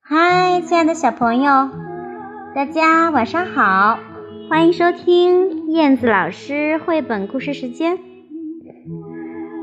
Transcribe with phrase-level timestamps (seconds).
[0.00, 1.68] 嗨，亲爱的小朋友，
[2.54, 3.98] 大家晚上好，
[4.48, 7.98] 欢迎收听燕子老师绘本故事时间。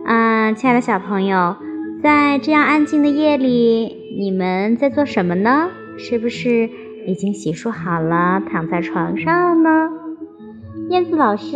[0.06, 1.56] 嗯，亲爱的小朋友，
[2.04, 5.70] 在这样安静的夜里，你们在做什么呢？
[5.98, 6.70] 是不是
[7.08, 9.90] 已经洗漱好了，躺在床上了呢？
[10.90, 11.56] 燕子老师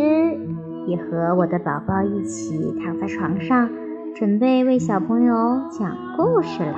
[0.86, 3.68] 也和我的宝宝一起躺在床上，
[4.18, 5.34] 准备为小朋友
[5.70, 6.76] 讲故事了。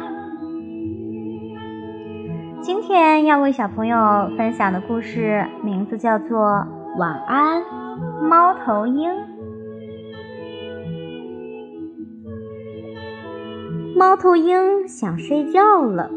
[2.61, 6.39] 今天要为小朋友分享的故事名字叫做
[6.99, 7.63] 《晚安，
[8.29, 9.11] 猫头鹰》。
[13.97, 16.11] 猫头鹰想睡觉了，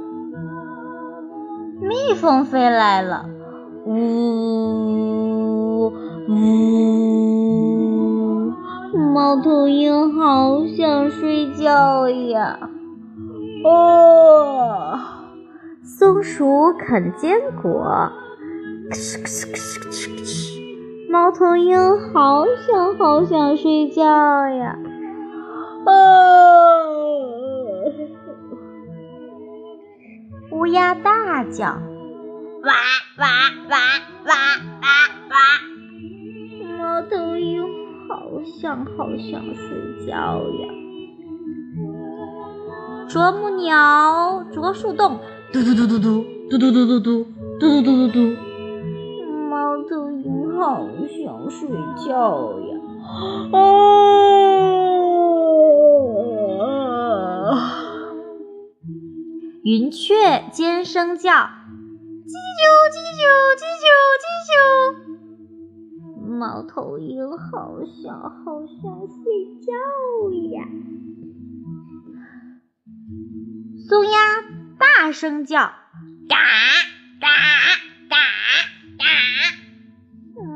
[1.79, 3.29] 蜜蜂飞来了，
[3.85, 3.93] 呜
[5.87, 5.93] 呜，
[9.13, 12.57] 猫头鹰好想睡觉呀，
[13.63, 14.99] 哦。
[15.83, 18.11] 松鼠啃坚果，
[21.11, 21.77] 猫头鹰
[22.11, 24.79] 好想好想睡觉呀！
[25.85, 25.93] 哦，
[30.49, 31.65] 乌鸦大叫，
[32.63, 32.73] 哇
[33.19, 33.27] 哇
[33.69, 33.77] 哇
[34.25, 34.33] 哇
[34.81, 34.87] 哇
[35.29, 35.35] 哇！
[36.79, 37.63] 猫头鹰
[38.07, 40.63] 好想好想睡觉呀！
[43.09, 45.19] 啄木鸟啄树洞。
[45.51, 47.25] 嘟嘟嘟嘟嘟嘟嘟嘟嘟嘟嘟
[47.59, 48.17] 嘟嘟嘟嘟，
[49.49, 50.25] 猫头鹰
[50.59, 50.61] 好
[51.07, 51.69] 想睡
[52.07, 52.71] 觉呀！
[53.51, 53.57] 哦！
[59.63, 61.35] 云雀尖声叫，叽
[62.59, 63.23] 啾叽啾
[63.59, 63.85] 叽啾
[64.23, 64.51] 叽啾，
[66.33, 69.23] 猫头鹰好想好想睡
[69.61, 69.71] 觉
[70.51, 70.67] 呀！
[73.87, 74.17] 松鸦。
[74.79, 76.35] 大声叫，嘎
[77.21, 77.27] 嘎
[78.09, 78.15] 嘎
[78.97, 79.05] 嘎！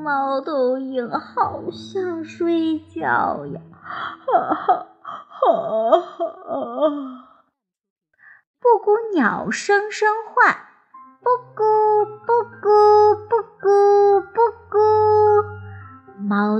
[0.03, 6.23] 猫头鹰好想睡觉呀，哈哈哈哈！
[8.59, 10.55] 布谷鸟声声唤，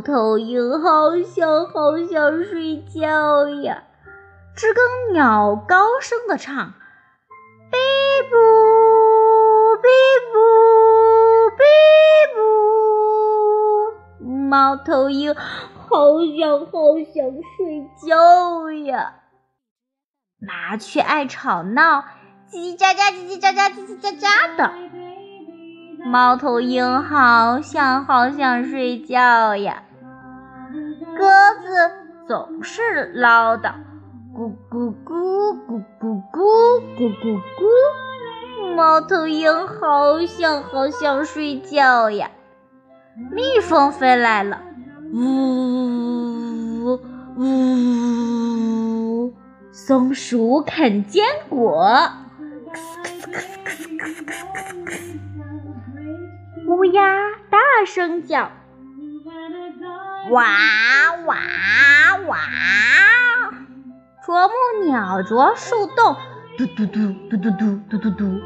[0.07, 3.84] 头鹰好想好想睡觉呀，
[4.56, 6.73] 知更鸟高声的唱。
[7.69, 7.75] 哔
[8.29, 8.38] 布
[9.84, 9.85] 哔
[10.31, 10.40] 布
[11.57, 11.59] 哔
[14.23, 17.25] 布，猫头鹰好想好想
[17.57, 19.16] 睡觉呀。
[20.40, 22.06] 麻雀爱吵闹，
[22.50, 24.72] 叽叽喳喳叽叽喳喳叽叽喳喳的。
[26.06, 29.84] 猫头鹰好想好想睡觉呀。
[32.28, 33.74] 总是唠叨。
[34.36, 42.30] 咕咕咕咕咕咕咕咕咕，猫头鹰好想好想睡觉呀！
[43.32, 44.62] 蜜蜂飞来了，
[45.12, 47.00] 呜
[47.38, 49.34] 呜！
[49.72, 52.12] 松鼠啃坚果，
[56.68, 57.02] 乌鸦
[57.50, 57.58] 大
[57.88, 58.52] 声叫，
[60.30, 60.46] 哇
[61.26, 61.38] 哇
[62.28, 62.38] 哇！
[64.26, 64.54] 啄木
[64.86, 66.18] 鸟啄树洞，
[66.58, 68.42] 嘟嘟嘟嘟嘟嘟嘟嘟嘟。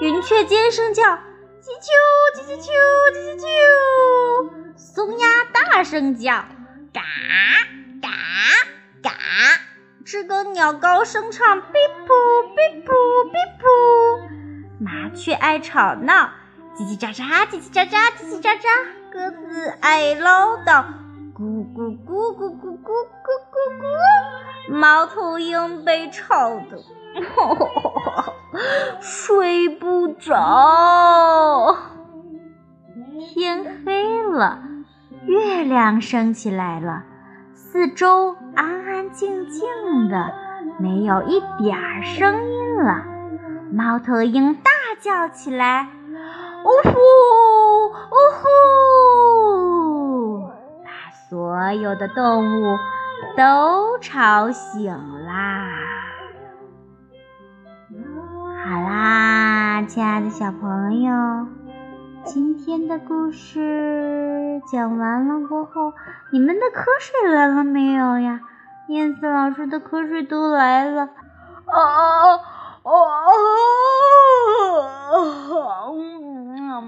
[0.00, 1.90] 云雀尖声叫，叽啾
[2.36, 2.70] 叽叽啾
[3.12, 3.46] 叽叽啾。
[4.76, 6.44] 松鸦大声叫，
[6.92, 7.02] 嘎
[8.00, 8.08] 嘎
[9.02, 9.10] 嘎。
[10.04, 11.62] 知更鸟高声唱，哔
[12.06, 12.12] 噗
[12.54, 12.92] 哔噗
[13.32, 13.64] 哔噗。
[14.78, 16.30] 麻雀爱吵闹，
[16.76, 18.62] 叽叽喳喳叽叽喳喳叽叽喳喳。
[19.12, 20.84] 鸽子爱唠叨，
[21.36, 23.82] 咕咕咕咕咕咕咕咕咕。
[24.72, 26.78] 猫头鹰被吵得
[29.00, 31.76] 睡不着。
[33.18, 34.60] 天黑了，
[35.26, 37.02] 月亮升起来了，
[37.52, 40.32] 四周安安静静的，
[40.78, 43.04] 没有一点儿声音了。
[43.72, 44.70] 猫头鹰大
[45.00, 45.88] 叫起来
[46.64, 48.46] ：“呜呼，呜呼！”
[51.64, 52.78] 所有的动物。
[53.38, 54.92] 都吵醒
[55.24, 55.66] 啦！
[58.64, 61.46] 好啦，亲爱的小朋友，
[62.22, 65.94] 今天的故事讲完了过后，
[66.30, 68.40] 你们的瞌睡来了没有呀？
[68.88, 71.08] 燕子老师的瞌睡都来了。
[71.66, 72.40] 哦
[72.82, 72.92] 哦
[75.10, 75.96] 哦！
[76.54, 76.80] 那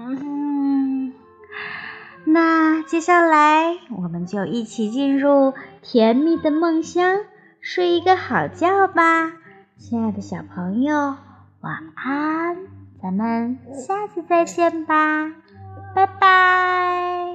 [2.87, 7.19] 接下来我们就一起进入甜蜜的梦乡
[7.59, 9.33] 睡一个好觉吧。
[9.77, 11.15] 亲爱的小朋友
[11.59, 12.57] 晚安
[13.01, 15.33] 咱们下次再见吧
[15.93, 17.26] 拜拜。